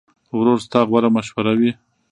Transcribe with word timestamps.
ورور 0.39 0.59
ستا 0.65 0.79
غوره 0.89 1.09
مشوره 1.15 1.53
وي. 1.59 1.71